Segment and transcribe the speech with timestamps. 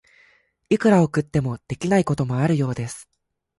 [0.69, 3.07] いくら送っても、できないこともあるようです。